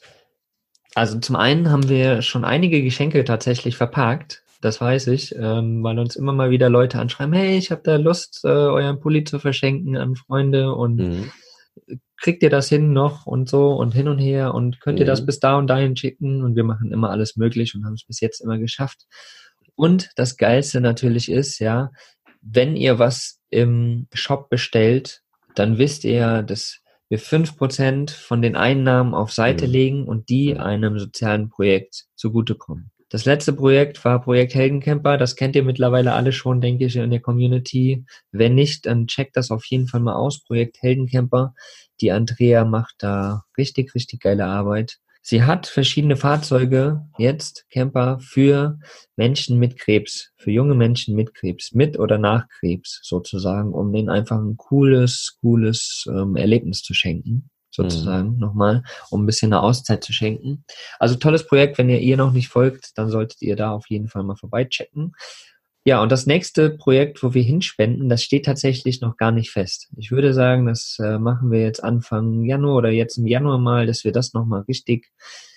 also 0.94 1.18
zum 1.18 1.36
einen 1.36 1.70
haben 1.70 1.88
wir 1.88 2.22
schon 2.22 2.44
einige 2.44 2.82
Geschenke 2.82 3.24
tatsächlich 3.24 3.76
verpackt. 3.76 4.42
Das 4.60 4.80
weiß 4.80 5.06
ich, 5.08 5.34
ähm, 5.36 5.82
weil 5.82 5.98
uns 5.98 6.16
immer 6.16 6.32
mal 6.32 6.50
wieder 6.50 6.68
Leute 6.68 6.98
anschreiben, 6.98 7.32
hey, 7.32 7.56
ich 7.56 7.70
habe 7.70 7.80
da 7.82 7.96
Lust, 7.96 8.40
äh, 8.44 8.48
euren 8.48 9.00
Pulli 9.00 9.24
zu 9.24 9.38
verschenken 9.38 9.96
an 9.96 10.16
Freunde 10.16 10.74
und 10.74 10.96
Mhm. 10.96 11.30
kriegt 12.18 12.42
ihr 12.42 12.50
das 12.50 12.68
hin 12.68 12.92
noch 12.92 13.24
und 13.26 13.48
so 13.48 13.70
und 13.72 13.94
hin 13.94 14.06
und 14.08 14.18
her 14.18 14.52
und 14.52 14.80
könnt 14.80 14.98
ihr 15.00 15.06
das 15.06 15.22
Mhm. 15.22 15.26
bis 15.26 15.40
da 15.40 15.56
und 15.56 15.66
dahin 15.68 15.96
schicken 15.96 16.42
und 16.44 16.56
wir 16.56 16.64
machen 16.64 16.92
immer 16.92 17.10
alles 17.10 17.36
möglich 17.36 17.74
und 17.74 17.86
haben 17.86 17.94
es 17.94 18.04
bis 18.04 18.20
jetzt 18.20 18.40
immer 18.40 18.58
geschafft. 18.58 19.06
Und 19.76 20.10
das 20.16 20.36
Geilste 20.36 20.82
natürlich 20.82 21.30
ist, 21.30 21.58
ja, 21.58 21.90
wenn 22.40 22.76
ihr 22.76 22.98
was 22.98 23.40
im 23.50 24.06
Shop 24.12 24.48
bestellt, 24.48 25.22
dann 25.54 25.78
wisst 25.78 26.04
ihr, 26.04 26.42
dass 26.42 26.80
wir 27.08 27.18
fünf 27.18 27.56
Prozent 27.56 28.10
von 28.12 28.40
den 28.40 28.54
Einnahmen 28.56 29.14
auf 29.14 29.32
Seite 29.32 29.66
Mhm. 29.66 29.72
legen 29.72 30.04
und 30.04 30.28
die 30.28 30.56
einem 30.56 30.98
sozialen 30.98 31.48
Projekt 31.48 32.04
zugutekommen. 32.14 32.90
Das 33.08 33.24
letzte 33.24 33.52
Projekt 33.52 34.04
war 34.04 34.22
Projekt 34.22 34.54
Heldencamper. 34.54 35.18
Das 35.18 35.34
kennt 35.34 35.56
ihr 35.56 35.64
mittlerweile 35.64 36.12
alle 36.12 36.30
schon, 36.30 36.60
denke 36.60 36.84
ich, 36.84 36.94
in 36.94 37.10
der 37.10 37.18
Community. 37.18 38.04
Wenn 38.30 38.54
nicht, 38.54 38.86
dann 38.86 39.08
checkt 39.08 39.36
das 39.36 39.50
auf 39.50 39.64
jeden 39.64 39.88
Fall 39.88 40.00
mal 40.00 40.14
aus. 40.14 40.44
Projekt 40.44 40.80
Heldencamper. 40.80 41.52
Die 42.00 42.12
Andrea 42.12 42.64
macht 42.64 42.94
da 42.98 43.42
richtig, 43.58 43.96
richtig 43.96 44.20
geile 44.20 44.46
Arbeit. 44.46 44.98
Sie 45.22 45.42
hat 45.44 45.66
verschiedene 45.66 46.16
Fahrzeuge, 46.16 47.06
jetzt 47.18 47.66
Camper, 47.70 48.18
für 48.20 48.78
Menschen 49.16 49.58
mit 49.58 49.78
Krebs, 49.78 50.32
für 50.36 50.50
junge 50.50 50.74
Menschen 50.74 51.14
mit 51.14 51.34
Krebs, 51.34 51.72
mit 51.72 51.98
oder 51.98 52.16
nach 52.16 52.48
Krebs 52.48 53.00
sozusagen, 53.02 53.72
um 53.72 53.92
denen 53.92 54.08
einfach 54.08 54.38
ein 54.38 54.56
cooles, 54.56 55.36
cooles 55.40 56.06
ähm, 56.08 56.36
Erlebnis 56.36 56.82
zu 56.82 56.94
schenken, 56.94 57.50
sozusagen 57.70 58.38
nochmal, 58.38 58.82
um 59.10 59.22
ein 59.22 59.26
bisschen 59.26 59.52
eine 59.52 59.62
Auszeit 59.62 60.02
zu 60.02 60.14
schenken. 60.14 60.64
Also 60.98 61.16
tolles 61.16 61.46
Projekt, 61.46 61.76
wenn 61.76 61.90
ihr 61.90 62.00
ihr 62.00 62.16
noch 62.16 62.32
nicht 62.32 62.48
folgt, 62.48 62.92
dann 62.96 63.10
solltet 63.10 63.42
ihr 63.42 63.56
da 63.56 63.72
auf 63.72 63.90
jeden 63.90 64.08
Fall 64.08 64.22
mal 64.22 64.36
vorbeichecken. 64.36 65.12
Ja, 65.86 66.02
und 66.02 66.12
das 66.12 66.26
nächste 66.26 66.70
Projekt, 66.70 67.22
wo 67.22 67.32
wir 67.32 67.42
hinspenden, 67.42 68.10
das 68.10 68.22
steht 68.22 68.44
tatsächlich 68.44 69.00
noch 69.00 69.16
gar 69.16 69.30
nicht 69.32 69.50
fest. 69.50 69.88
Ich 69.96 70.10
würde 70.10 70.34
sagen, 70.34 70.66
das 70.66 70.98
äh, 71.02 71.18
machen 71.18 71.50
wir 71.50 71.60
jetzt 71.62 71.82
Anfang 71.82 72.44
Januar 72.44 72.76
oder 72.76 72.90
jetzt 72.90 73.16
im 73.16 73.26
Januar 73.26 73.58
mal, 73.58 73.86
dass 73.86 74.04
wir 74.04 74.12
das 74.12 74.34
nochmal 74.34 74.62
richtig 74.68 75.10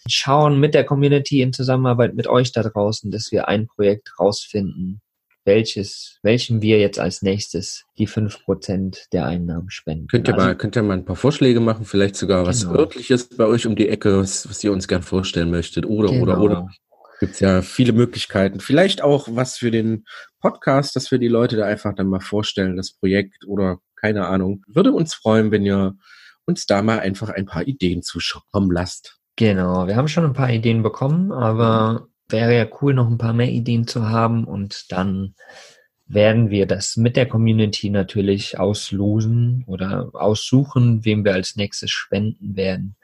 schauen 0.08 0.60
mit 0.62 0.74
der 0.75 0.86
Community 0.86 1.42
in 1.42 1.51
Zusammenarbeit 1.51 2.13
mit 2.15 2.27
euch 2.27 2.53
da 2.53 2.63
draußen, 2.63 3.12
dass 3.12 3.32
wir 3.34 3.50
ein 3.50 3.68
Projekt 3.68 4.18
rausfinden, 4.18 5.01
welches, 5.44 6.20
welchem 6.24 6.62
wir 6.62 6.80
jetzt 6.80 7.00
als 7.00 7.22
nächstes 7.22 7.84
die 7.98 8.08
fünf 8.08 8.42
Prozent 8.46 9.08
der 9.12 9.25
Einnahmen 9.25 9.70
spenden. 9.72 10.08
Könnt 10.08 10.30
ihr, 10.30 10.36
Also- 10.36 10.46
mal, 10.46 10.56
könnt 10.56 10.77
ihr 10.77 10.84
mal 10.84 10.94
ein 10.94 11.06
paar 11.06 11.18
Vorschläge 11.18 11.60
machen, 11.60 11.84
vielleicht 11.84 12.15
sogar 12.15 12.46
was 12.46 12.62
Genau. 12.65 12.80
örtliches 12.80 13.27
bei 13.27 13.46
euch 13.46 13.68
um 13.68 13.75
die 13.75 13.89
Ecke, 13.89 14.20
was, 14.20 14.50
was 14.50 14.63
ihr 14.63 14.72
uns 14.72 14.88
gern 14.88 15.01
vorstellen 15.03 15.51
möchtet. 15.51 15.86
Oder, 15.86 16.12
oder, 16.13 16.36
Genau. 16.38 16.70
Oder. 17.24 17.27
Gibt's 17.27 17.39
ja 17.39 17.62
viele 17.62 17.94
Möglichkeiten. 17.94 18.60
Vielleicht 18.60 19.01
auch 19.01 19.27
was 19.32 19.58
für 19.58 19.72
den 19.72 20.06
Podcast, 20.39 20.96
dass 20.96 21.12
wir 21.12 21.20
die 21.20 21.27
Leute 21.27 21.58
da 21.58 21.65
einfach 21.65 21.96
dann 21.96 22.08
mal 22.08 22.20
vorstellen, 22.20 22.77
das 22.77 22.94
Projekt 22.94 23.46
oder 23.48 23.80
keine 23.96 24.27
Ahnung. 24.27 24.63
Würde 24.68 24.92
uns 24.92 25.13
freuen, 25.13 25.51
wenn 25.51 25.65
ihr 25.65 25.96
uns 26.46 26.65
da 26.65 26.82
mal 26.82 27.00
einfach 27.00 27.30
ein 27.30 27.46
paar 27.46 27.68
Ideen 27.68 28.03
zukommen 28.03 28.72
lasst. 28.72 29.18
Genau, 29.36 29.88
wir 29.88 29.96
haben 29.96 30.08
schon 30.08 30.25
ein 30.25 30.34
paar 30.34 30.51
Ideen 30.51 30.84
bekommen, 30.84 31.32
aber 31.32 32.08
wäre 32.30 32.56
ja 32.56 32.68
cool, 32.82 32.94
noch 32.94 33.10
ein 33.10 33.18
paar 33.18 33.34
mehr 33.34 33.50
Ideen 33.50 33.88
zu 33.88 34.10
haben 34.10 34.44
und 34.44 34.92
dann 34.92 35.36
werden 36.06 36.50
wir 36.50 36.68
das 36.68 36.98
mit 36.98 37.15
der 37.15 37.27
Community 37.27 37.89
natürlich 37.89 38.60
auslosen 38.60 39.63
oder 39.65 40.10
aussuchen, 40.13 41.06
wem 41.06 41.24
wir 41.24 41.34
als 41.34 41.56
nächstes 41.56 41.92
spenden 41.92 42.56
werden. 42.56 42.96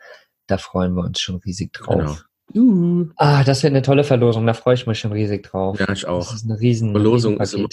Da 0.48 0.58
freuen 0.58 0.94
wir 0.96 1.04
uns 1.04 1.20
schon 1.20 1.38
riesig 1.38 1.74
drauf. 1.74 1.96
Genau. 1.96 2.18
Juhu. 2.54 3.10
Ah, 3.18 3.44
das 3.44 3.64
wird 3.64 3.72
eine 3.74 3.82
tolle 3.82 4.04
Verlosung, 4.04 4.46
da 4.48 4.54
freue 4.54 4.74
ich 4.76 4.88
mich 4.88 5.00
schon 5.00 5.12
riesig 5.12 5.44
drauf. 5.44 5.80
Ja, 5.80 5.86
ich 5.92 6.02
Das 6.02 6.06
auch. 6.06 6.34
ist 6.34 6.46
eine 6.46 6.60
riesen 6.60 6.92
Verlosung 6.92 7.40
ist 7.40 7.54
immer-. 7.54 7.68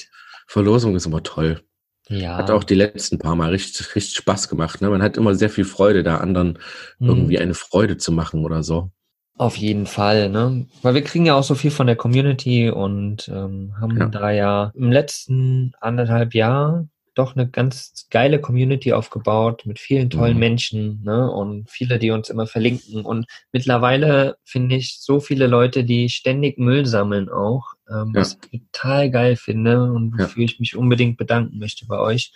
Verlosung 0.47 0.95
ist 0.97 1.07
immer 1.07 1.23
toll. 1.23 1.61
Ja. 2.09 2.37
Hat 2.37 2.51
auch 2.53 2.63
die 2.63 2.75
letzten 2.77 3.19
paar 3.19 3.35
Mal 3.35 3.51
richtig, 3.51 3.97
richtig 3.97 4.17
Spaß 4.17 4.49
gemacht. 4.49 4.81
Ne? 4.81 4.89
Man 4.91 5.03
hat 5.03 5.17
immer 5.17 5.35
sehr 5.35 5.51
viel 5.51 5.65
Freude, 5.65 6.03
da 6.05 6.19
anderen 6.19 6.59
Mhm. 7.01 7.09
irgendwie 7.09 7.39
eine 7.39 7.55
Freude 7.55 7.97
zu 7.97 8.13
machen 8.13 8.45
oder 8.45 8.63
so. 8.63 8.91
Auf 9.39 9.57
jeden 9.57 9.87
Fall, 9.87 10.31
ne? 10.31 10.67
Weil 10.83 10.95
wir 10.95 11.03
kriegen 11.03 11.27
ja 11.27 11.35
auch 11.35 11.43
so 11.43 11.55
viel 11.57 11.71
von 11.71 11.87
der 11.87 11.97
Community 11.97 12.71
und 12.71 13.29
ähm, 13.29 13.75
haben 13.81 13.99
Ja. 13.99 14.07
da 14.07 14.31
ja 14.31 14.73
im 14.75 14.91
letzten 14.93 15.73
anderthalb 15.81 16.33
Jahr 16.33 16.87
doch 17.17 17.35
eine 17.35 17.49
ganz 17.49 18.07
geile 18.11 18.41
Community 18.41 18.93
aufgebaut 18.93 19.65
mit 19.67 19.79
vielen 19.81 20.11
tollen 20.11 20.35
Mhm. 20.35 20.39
Menschen, 20.41 21.03
ne? 21.03 21.31
Und 21.31 21.69
viele, 21.71 21.99
die 21.99 22.11
uns 22.13 22.31
immer 22.31 22.47
verlinken. 22.47 23.05
Und 23.05 23.27
mittlerweile 23.53 24.37
finde 24.45 24.77
ich 24.77 24.99
so 25.01 25.19
viele 25.21 25.47
Leute, 25.49 25.83
die 25.85 26.09
ständig 26.09 26.59
Müll 26.59 26.87
sammeln 26.87 27.29
auch, 27.29 27.73
ähm, 27.91 28.13
Ja. 28.15 28.21
was 28.21 28.39
ich 28.51 28.63
total 28.73 29.11
geil 29.11 29.37
finde 29.37 29.83
und 29.93 30.15
Ja. 30.19 30.25
wofür 30.25 30.45
ich 30.45 30.61
mich 30.61 30.77
unbedingt 30.77 31.17
bedanken 31.17 31.59
möchte 31.59 31.87
bei 31.87 31.99
euch. 31.99 32.33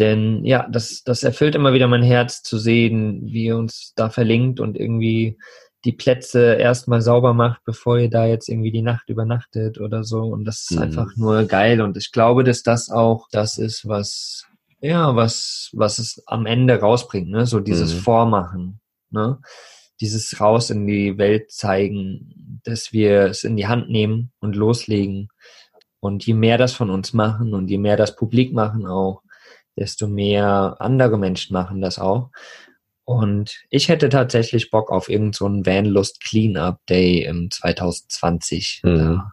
Denn 0.00 0.44
ja, 0.44 0.66
das, 0.68 1.04
das 1.04 1.22
erfüllt 1.22 1.54
immer 1.54 1.72
wieder 1.72 1.86
mein 1.86 2.02
Herz 2.02 2.42
zu 2.42 2.58
sehen, 2.58 3.20
wie 3.26 3.44
ihr 3.44 3.56
uns 3.56 3.92
da 3.94 4.10
verlinkt 4.10 4.58
und 4.58 4.76
irgendwie 4.76 5.38
die 5.84 5.92
Plätze 5.92 6.54
erstmal 6.54 7.02
sauber 7.02 7.34
macht, 7.34 7.62
bevor 7.64 7.98
ihr 7.98 8.10
da 8.10 8.26
jetzt 8.26 8.48
irgendwie 8.48 8.72
die 8.72 8.82
Nacht 8.82 9.08
übernachtet 9.08 9.80
oder 9.80 10.02
so. 10.04 10.22
Und 10.22 10.44
das 10.44 10.62
ist 10.62 10.76
Mhm. 10.76 10.82
einfach 10.82 11.16
nur 11.16 11.44
geil. 11.44 11.80
Und 11.80 11.96
ich 11.96 12.10
glaube, 12.12 12.44
dass 12.44 12.62
das 12.62 12.90
auch 12.90 13.28
das 13.30 13.58
ist, 13.58 13.86
was, 13.86 14.44
ja, 14.80 15.14
was, 15.16 15.70
was 15.72 15.98
es 15.98 16.22
am 16.26 16.46
Ende 16.46 16.80
rausbringt, 16.80 17.28
ne? 17.30 17.46
So 17.46 17.60
dieses 17.60 17.94
Mhm. 17.94 17.98
Vormachen, 17.98 18.80
ne? 19.10 19.38
Dieses 20.00 20.40
raus 20.40 20.70
in 20.70 20.86
die 20.86 21.18
Welt 21.18 21.50
zeigen, 21.52 22.60
dass 22.64 22.92
wir 22.92 23.22
es 23.26 23.44
in 23.44 23.56
die 23.56 23.66
Hand 23.68 23.90
nehmen 23.90 24.32
und 24.40 24.56
loslegen. 24.56 25.28
Und 26.00 26.26
je 26.26 26.34
mehr 26.34 26.58
das 26.58 26.72
von 26.74 26.90
uns 26.90 27.12
machen 27.12 27.54
und 27.54 27.68
je 27.68 27.78
mehr 27.78 27.96
das 27.96 28.16
Publik 28.16 28.52
machen 28.52 28.86
auch, 28.86 29.22
desto 29.76 30.06
mehr 30.06 30.76
andere 30.78 31.18
Menschen 31.18 31.52
machen 31.54 31.80
das 31.80 31.98
auch. 31.98 32.30
Und 33.04 33.64
ich 33.68 33.88
hätte 33.88 34.08
tatsächlich 34.08 34.70
Bock 34.70 34.90
auf 34.90 35.08
irgendeinen 35.08 35.64
so 35.64 35.70
Vanlust 35.70 36.22
Cleanup 36.22 36.78
Day 36.86 37.24
im 37.24 37.50
2020. 37.50 38.80
Mhm. 38.82 38.88
Da, 38.88 39.32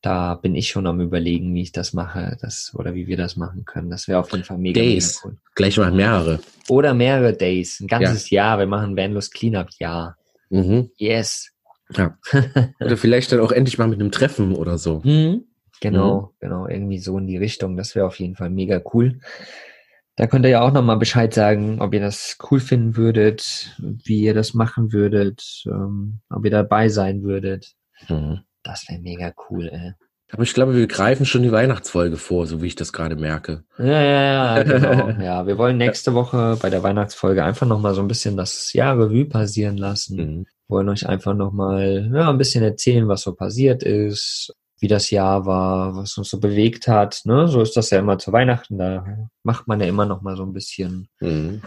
da 0.00 0.34
bin 0.34 0.54
ich 0.54 0.68
schon 0.68 0.86
am 0.86 1.00
überlegen, 1.00 1.54
wie 1.54 1.62
ich 1.62 1.72
das 1.72 1.92
mache, 1.92 2.38
das, 2.40 2.72
oder 2.74 2.94
wie 2.94 3.06
wir 3.06 3.16
das 3.16 3.36
machen 3.36 3.64
können. 3.64 3.90
Das 3.90 4.08
wäre 4.08 4.20
auf 4.20 4.30
jeden 4.32 4.44
Fall 4.44 4.58
mega, 4.58 4.80
Days. 4.80 5.16
mega 5.16 5.28
cool. 5.34 5.38
Gleich 5.54 5.76
mal 5.76 5.92
mehrere. 5.92 6.40
Oder 6.68 6.94
mehrere 6.94 7.34
Days, 7.34 7.80
ein 7.80 7.86
ganzes 7.86 8.30
Jahr. 8.30 8.58
Wir 8.58 8.66
machen 8.66 8.96
Vanlust 8.96 9.34
Cleanup 9.34 9.68
Jahr. 9.78 10.16
Mhm. 10.48 10.90
Yes. 10.96 11.50
Ja. 11.94 12.16
Oder 12.80 12.96
vielleicht 12.96 13.30
dann 13.30 13.40
auch 13.40 13.52
endlich 13.52 13.78
mal 13.78 13.88
mit 13.88 14.00
einem 14.00 14.10
Treffen 14.10 14.54
oder 14.54 14.78
so. 14.78 15.00
Mhm. 15.04 15.44
Genau, 15.80 16.32
genau, 16.40 16.66
irgendwie 16.66 16.98
so 16.98 17.18
in 17.18 17.26
die 17.26 17.36
Richtung. 17.36 17.76
Das 17.76 17.94
wäre 17.94 18.06
auf 18.06 18.18
jeden 18.18 18.34
Fall 18.34 18.50
mega 18.50 18.80
cool. 18.94 19.20
Da 20.16 20.26
könnt 20.26 20.46
ihr 20.46 20.50
ja 20.50 20.62
auch 20.62 20.72
nochmal 20.72 20.96
Bescheid 20.96 21.32
sagen, 21.34 21.80
ob 21.80 21.92
ihr 21.92 22.00
das 22.00 22.38
cool 22.50 22.58
finden 22.58 22.96
würdet, 22.96 23.76
wie 23.78 24.22
ihr 24.22 24.32
das 24.32 24.54
machen 24.54 24.92
würdet, 24.92 25.62
ähm, 25.66 26.20
ob 26.30 26.44
ihr 26.44 26.50
dabei 26.50 26.88
sein 26.88 27.22
würdet. 27.22 27.74
Mhm. 28.08 28.40
Das 28.62 28.88
wäre 28.88 29.00
mega 29.00 29.32
cool, 29.48 29.68
ey. 29.68 29.92
Aber 30.32 30.42
ich 30.42 30.54
glaube, 30.54 30.74
wir 30.74 30.88
greifen 30.88 31.24
schon 31.24 31.42
die 31.42 31.52
Weihnachtsfolge 31.52 32.16
vor, 32.16 32.46
so 32.46 32.60
wie 32.60 32.66
ich 32.66 32.74
das 32.74 32.92
gerade 32.92 33.14
merke. 33.14 33.62
Ja, 33.78 34.02
ja, 34.02 34.56
ja, 34.56 34.62
genau. 34.64 35.10
ja, 35.22 35.46
wir 35.46 35.56
wollen 35.56 35.76
nächste 35.76 36.14
Woche 36.14 36.58
bei 36.60 36.68
der 36.70 36.82
Weihnachtsfolge 36.82 37.44
einfach 37.44 37.66
nochmal 37.66 37.94
so 37.94 38.00
ein 38.00 38.08
bisschen 38.08 38.36
das 38.36 38.72
Jahr 38.72 38.98
Revue 38.98 39.26
passieren 39.26 39.76
lassen. 39.76 40.16
Mhm. 40.16 40.46
wollen 40.66 40.88
euch 40.88 41.06
einfach 41.06 41.34
nochmal 41.34 42.10
ja, 42.12 42.28
ein 42.28 42.38
bisschen 42.38 42.64
erzählen, 42.64 43.06
was 43.06 43.22
so 43.22 43.34
passiert 43.34 43.84
ist, 43.84 44.52
wie 44.78 44.88
das 44.88 45.10
Jahr 45.10 45.46
war, 45.46 45.96
was 45.96 46.18
uns 46.18 46.28
so 46.28 46.38
bewegt 46.38 46.86
hat. 46.88 47.22
Ne? 47.24 47.48
So 47.48 47.60
ist 47.62 47.76
das 47.76 47.90
ja 47.90 47.98
immer 47.98 48.18
zu 48.18 48.32
Weihnachten. 48.32 48.78
Da 48.78 49.28
macht 49.42 49.66
man 49.66 49.80
ja 49.80 49.86
immer 49.86 50.06
nochmal 50.06 50.36
so 50.36 50.42
ein 50.42 50.52
bisschen 50.52 51.08
Mhm. 51.20 51.62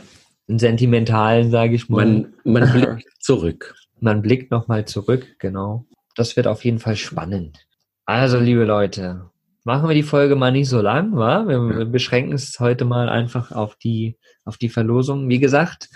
einen 0.47 0.59
sentimentalen, 0.59 1.49
sage 1.51 1.75
ich 1.75 1.89
mal. 1.89 2.05
Man, 2.05 2.33
man 2.43 2.71
blickt 2.71 3.07
zurück. 3.19 3.75
Man 3.99 4.21
blickt 4.21 4.51
nochmal 4.51 4.85
zurück, 4.85 5.27
genau. 5.39 5.85
Das 6.15 6.35
wird 6.35 6.47
auf 6.47 6.63
jeden 6.65 6.79
Fall 6.79 6.95
spannend. 6.95 7.65
Also, 8.05 8.39
liebe 8.39 8.63
Leute, 8.63 9.29
machen 9.63 9.87
wir 9.87 9.95
die 9.95 10.03
Folge 10.03 10.35
mal 10.35 10.51
nicht 10.51 10.69
so 10.69 10.81
lang, 10.81 11.15
wa? 11.15 11.47
Wir, 11.47 11.77
wir 11.77 11.85
beschränken 11.85 12.33
es 12.33 12.59
heute 12.59 12.85
mal 12.85 13.09
einfach 13.09 13.51
auf 13.51 13.75
die, 13.75 14.17
auf 14.45 14.57
die 14.57 14.69
Verlosung. 14.69 15.29
Wie 15.29 15.39
gesagt, 15.39 15.89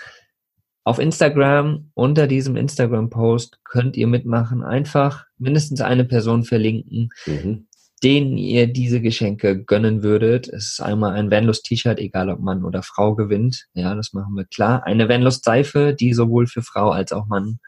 auf 0.84 0.98
Instagram, 0.98 1.90
unter 1.94 2.26
diesem 2.26 2.56
Instagram-Post 2.56 3.60
könnt 3.64 3.96
ihr 3.96 4.06
mitmachen. 4.06 4.62
Einfach 4.62 5.24
mindestens 5.38 5.80
eine 5.80 6.04
Person 6.04 6.44
verlinken, 6.44 7.08
Mhm. 7.26 7.66
denen 8.02 8.36
ihr 8.36 8.66
diese 8.66 9.00
Geschenke 9.00 9.64
gönnen 9.64 10.02
würdet. 10.02 10.46
Es 10.46 10.72
ist 10.72 10.80
einmal 10.82 11.14
ein 11.14 11.30
Vanlust-T-Shirt, 11.30 11.98
egal 11.98 12.28
ob 12.28 12.40
Mann 12.40 12.64
oder 12.64 12.82
Frau 12.82 13.14
gewinnt. 13.14 13.66
Ja, 13.72 13.94
das 13.94 14.12
machen 14.12 14.34
wir 14.34 14.44
klar. 14.44 14.84
Eine 14.84 15.08
Vanlust-Seife, 15.08 15.94
die 15.98 16.12
sowohl 16.12 16.46
für 16.46 16.62
Frau 16.62 16.90
als 16.90 17.12
auch 17.12 17.26
Mann 17.26 17.58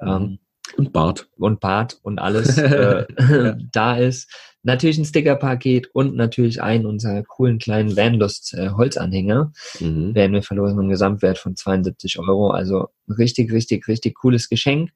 ähm, 0.00 0.38
Und 0.76 0.92
Bart. 0.92 1.28
und 1.36 1.60
Bart 1.60 1.98
und 2.02 2.18
alles 2.18 2.56
äh, 2.58 3.04
Ja. 3.18 3.56
da 3.72 3.96
ist. 3.96 4.30
Natürlich 4.66 4.96
ein 4.96 5.04
Stickerpaket 5.04 5.88
und 5.92 6.16
natürlich 6.16 6.62
einen 6.62 6.86
unserer 6.86 7.22
coolen 7.22 7.58
kleinen 7.58 7.96
Vanlust 7.98 8.54
äh, 8.54 8.70
Holzanhänger 8.70 9.52
Mhm. 9.78 10.14
werden 10.14 10.32
wir 10.32 10.42
verlosen 10.42 10.80
im 10.80 10.88
Gesamtwert 10.88 11.36
von 11.38 11.54
72 11.54 12.18
Euro. 12.18 12.50
Also 12.50 12.88
richtig, 13.18 13.52
richtig, 13.52 13.86
richtig 13.88 14.14
cooles 14.14 14.48
Geschenk. 14.48 14.90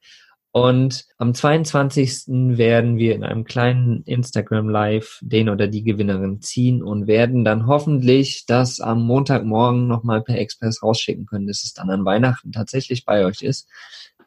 Und 0.51 1.05
am 1.19 1.35
22. 1.35 2.57
werden 2.57 2.97
wir 2.97 3.13
in 3.13 3.23
einem 3.23 3.43
kleinen 3.43 4.01
Instagram 4.05 4.67
Live 4.67 5.19
den 5.21 5.47
oder 5.49 5.67
die 5.67 5.83
Gewinnerin 5.83 6.41
ziehen 6.41 6.81
und 6.81 7.05
werden 7.05 7.45
dann 7.45 7.67
hoffentlich 7.67 8.45
das 8.47 8.79
am 8.79 9.03
Montagmorgen 9.05 9.87
nochmal 9.87 10.23
per 10.23 10.39
Express 10.39 10.81
rausschicken 10.81 11.27
können, 11.27 11.45
dass 11.45 11.63
es 11.63 11.73
dann 11.73 11.91
an 11.91 12.03
Weihnachten 12.05 12.51
tatsächlich 12.51 13.05
bei 13.05 13.23
euch 13.25 13.43
ist. 13.43 13.67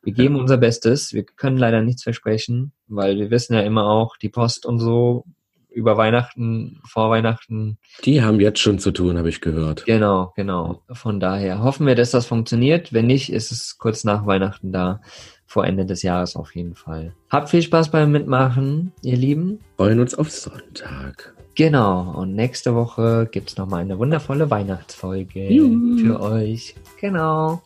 Wir 0.02 0.12
geben 0.12 0.36
unser 0.36 0.56
Bestes. 0.56 1.12
Wir 1.12 1.24
können 1.24 1.56
leider 1.56 1.82
nichts 1.82 2.02
versprechen, 2.02 2.72
weil 2.88 3.18
wir 3.18 3.30
wissen 3.30 3.54
ja 3.54 3.60
immer 3.60 3.86
auch, 3.86 4.16
die 4.16 4.28
Post 4.28 4.66
und 4.66 4.78
so 4.78 5.24
über 5.70 5.96
Weihnachten, 5.96 6.80
vor 6.84 7.10
Weihnachten. 7.10 7.78
Die 8.04 8.22
haben 8.22 8.40
jetzt 8.40 8.60
schon 8.60 8.78
zu 8.78 8.90
tun, 8.90 9.16
habe 9.16 9.28
ich 9.28 9.40
gehört. 9.40 9.84
Genau, 9.86 10.32
genau. 10.36 10.82
Von 10.92 11.18
daher 11.18 11.62
hoffen 11.62 11.86
wir, 11.86 11.94
dass 11.94 12.10
das 12.10 12.26
funktioniert. 12.26 12.92
Wenn 12.92 13.06
nicht, 13.06 13.32
ist 13.32 13.50
es 13.52 13.78
kurz 13.78 14.04
nach 14.04 14.26
Weihnachten 14.26 14.72
da. 14.72 15.00
Vor 15.46 15.66
Ende 15.66 15.84
des 15.84 16.02
Jahres 16.02 16.34
auf 16.34 16.54
jeden 16.54 16.74
Fall. 16.74 17.14
Habt 17.28 17.50
viel 17.50 17.62
Spaß 17.62 17.90
beim 17.90 18.10
Mitmachen, 18.10 18.92
ihr 19.02 19.16
Lieben. 19.16 19.60
Freuen 19.76 20.00
uns 20.00 20.14
auf 20.14 20.30
Sonntag. 20.30 21.34
Genau. 21.54 22.12
Und 22.16 22.34
nächste 22.34 22.74
Woche 22.74 23.28
gibt's 23.30 23.58
noch 23.58 23.68
mal 23.68 23.78
eine 23.78 23.98
wundervolle 23.98 24.50
Weihnachtsfolge 24.50 25.50
Juhu. 25.50 25.98
für 25.98 26.20
euch. 26.20 26.74
Genau. 27.00 27.62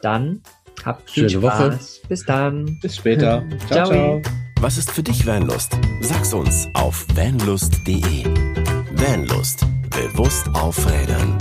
Dann 0.00 0.42
habt 0.84 1.10
viel 1.10 1.28
Schöne 1.28 1.46
Spaß. 1.46 1.60
Woche. 1.60 2.08
Bis 2.08 2.24
dann. 2.24 2.78
Bis 2.80 2.96
später. 2.96 3.44
Ciao. 3.68 3.88
ciao. 3.88 4.20
ciao. 4.20 4.22
Was 4.60 4.78
ist 4.78 4.92
für 4.92 5.02
dich 5.02 5.26
Vanlust? 5.26 5.76
Sag's 6.00 6.32
uns 6.32 6.68
auf 6.74 7.04
vanlust.de. 7.14 8.24
Vanlust. 8.94 9.66
Bewusst 9.90 10.48
aufrädern. 10.54 11.36